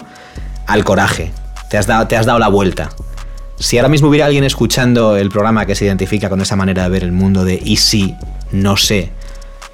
al 0.68 0.84
coraje. 0.84 1.32
Te 1.70 1.78
has 1.78 1.88
dado, 1.88 2.08
te 2.08 2.18
has 2.18 2.26
dado 2.26 2.40
la 2.40 2.48
vuelta. 2.48 2.90
Si 3.60 3.78
ahora 3.78 3.90
mismo 3.90 4.10
hubiera 4.10 4.26
alguien 4.26 4.44
escuchando 4.44 5.18
el 5.18 5.30
programa 5.30 5.66
que 5.66 5.76
se 5.76 5.86
identifica 5.86 6.30
con 6.30 6.42
esa 6.42 6.56
manera 6.56 6.84
de 6.84 6.90
ver 6.90 7.04
el 7.04 7.12
mundo 7.12 7.46
de 7.46 7.62
y 7.64 7.78
si, 7.78 8.16
no 8.52 8.76
sé, 8.76 9.12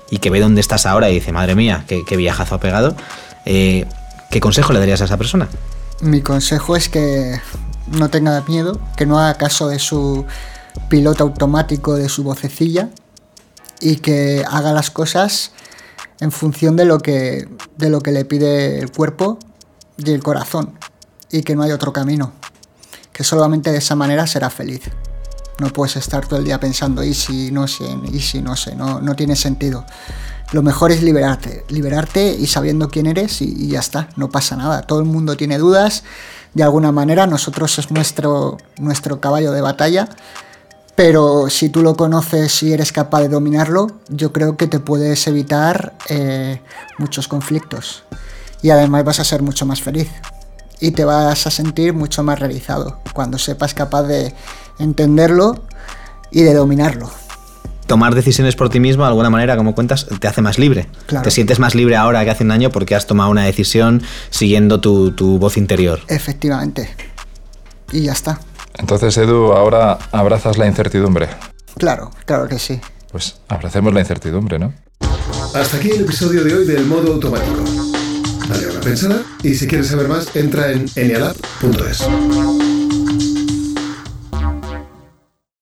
y 0.09 0.17
que 0.17 0.29
ve 0.29 0.39
dónde 0.39 0.61
estás 0.61 0.85
ahora 0.85 1.09
y 1.09 1.15
dice, 1.15 1.31
madre 1.31 1.55
mía, 1.55 1.85
qué, 1.87 2.03
qué 2.05 2.17
viajazo 2.17 2.55
ha 2.55 2.59
pegado, 2.59 2.95
eh, 3.45 3.85
¿qué 4.29 4.39
consejo 4.39 4.73
le 4.73 4.79
darías 4.79 5.01
a 5.01 5.05
esa 5.05 5.17
persona? 5.17 5.47
Mi 6.01 6.21
consejo 6.21 6.75
es 6.75 6.89
que 6.89 7.39
no 7.87 8.09
tenga 8.09 8.41
miedo, 8.47 8.79
que 8.95 9.05
no 9.05 9.19
haga 9.19 9.35
caso 9.35 9.67
de 9.67 9.79
su 9.79 10.25
piloto 10.89 11.23
automático, 11.23 11.95
de 11.95 12.09
su 12.09 12.23
vocecilla 12.23 12.89
y 13.79 13.97
que 13.97 14.45
haga 14.49 14.73
las 14.73 14.91
cosas 14.91 15.51
en 16.19 16.31
función 16.31 16.75
de 16.75 16.85
lo 16.85 16.99
que, 16.99 17.47
de 17.77 17.89
lo 17.89 18.01
que 18.01 18.11
le 18.11 18.25
pide 18.25 18.79
el 18.79 18.91
cuerpo 18.91 19.39
y 19.97 20.11
el 20.11 20.23
corazón 20.23 20.77
y 21.31 21.43
que 21.43 21.55
no 21.55 21.63
hay 21.63 21.71
otro 21.71 21.93
camino, 21.93 22.33
que 23.11 23.23
solamente 23.23 23.71
de 23.71 23.77
esa 23.77 23.95
manera 23.95 24.27
será 24.27 24.49
feliz. 24.49 24.81
No 25.59 25.73
puedes 25.73 25.95
estar 25.95 26.27
todo 26.27 26.39
el 26.39 26.45
día 26.45 26.59
pensando 26.59 27.03
y 27.03 27.13
si 27.13 27.51
no 27.51 27.67
sé, 27.67 27.85
y 28.11 28.19
si 28.19 28.41
no 28.41 28.55
sé, 28.55 28.75
no, 28.75 29.01
no 29.01 29.15
tiene 29.15 29.35
sentido 29.35 29.85
lo 30.51 30.63
mejor 30.63 30.91
es 30.91 31.03
liberarte, 31.03 31.65
liberarte 31.69 32.33
y 32.33 32.47
sabiendo 32.47 32.89
quién 32.89 33.05
eres 33.05 33.41
y, 33.41 33.67
ya 33.67 33.79
está, 33.79 34.09
no 34.15 34.29
pasa 34.29 34.55
nada. 34.55 34.83
Todo 34.83 34.99
el 34.99 35.05
mundo 35.05 35.35
tiene 35.35 35.57
dudas, 35.57 36.03
de 36.53 36.63
alguna 36.63 36.91
manera, 36.91 37.27
nosotros 37.27 37.77
es 37.79 37.91
nuestro, 37.91 38.57
nuestro 38.79 39.19
caballo 39.19 39.51
de 39.51 39.61
batalla, 39.61 40.09
pero 40.95 41.49
si 41.49 41.69
tú 41.69 41.81
lo 41.81 41.95
conoces 41.95 42.63
y 42.63 42.73
eres 42.73 42.91
capaz 42.91 43.21
de 43.21 43.29
dominarlo, 43.29 43.87
yo 44.09 44.31
creo 44.33 44.57
que 44.57 44.67
te 44.67 44.79
puedes 44.79 45.27
evitar 45.27 45.93
eh, 46.09 46.61
muchos 46.97 47.27
conflictos 47.27 48.03
y 48.61 48.69
además 48.69 49.03
vas 49.03 49.19
a 49.19 49.23
ser 49.23 49.43
mucho 49.43 49.65
más 49.65 49.81
feliz 49.81 50.09
y 50.79 50.91
te 50.91 51.05
vas 51.05 51.45
a 51.45 51.51
sentir 51.51 51.93
mucho 51.93 52.23
más 52.23 52.39
realizado 52.39 52.99
cuando 53.13 53.37
sepas 53.37 53.73
capaz 53.73 54.03
de 54.03 54.33
entenderlo 54.79 55.61
y 56.31 56.43
de 56.43 56.53
dominarlo. 56.53 57.09
Tomar 57.87 58.13
decisiones 58.13 58.55
por 58.55 58.69
ti 58.69 58.79
mismo, 58.79 59.03
de 59.03 59.09
alguna 59.09 59.29
manera, 59.29 59.57
como 59.57 59.73
cuentas, 59.73 60.05
te 60.19 60.27
hace 60.27 60.41
más 60.41 60.59
libre. 60.59 60.87
Claro. 61.07 61.23
Te 61.23 61.31
sientes 61.31 61.57
más 61.59 61.73
libre 61.73 61.95
ahora 61.95 62.23
que 62.23 62.29
hace 62.29 62.43
un 62.43 62.51
año 62.51 62.69
porque 62.69 62.93
has 62.93 63.07
tomado 63.07 63.31
una 63.31 63.43
decisión 63.43 64.03
siguiendo 64.29 64.79
tu, 64.79 65.11
tu 65.11 65.39
voz 65.39 65.57
interior. 65.57 65.99
Efectivamente. 66.07 66.89
Y 67.91 68.03
ya 68.03 68.11
está. 68.11 68.39
Entonces, 68.77 69.17
Edu, 69.17 69.53
ahora 69.53 69.97
abrazas 70.11 70.57
la 70.57 70.67
incertidumbre. 70.67 71.29
Claro, 71.77 72.11
claro 72.25 72.47
que 72.47 72.59
sí. 72.59 72.79
Pues 73.11 73.37
abracemos 73.47 73.93
la 73.93 74.01
incertidumbre, 74.01 74.59
¿no? 74.59 74.73
Hasta 75.53 75.77
aquí 75.77 75.89
el 75.89 76.01
episodio 76.01 76.43
de 76.43 76.53
hoy 76.53 76.65
del 76.65 76.85
modo 76.85 77.13
automático. 77.13 77.63
Dale 78.47 78.67
una 78.67 78.79
pensada 78.81 79.23
y 79.43 79.55
si 79.55 79.67
quieres 79.67 79.87
saber 79.87 80.07
más, 80.07 80.35
entra 80.35 80.71
en 80.71 80.85
enialab.es. 80.95 82.07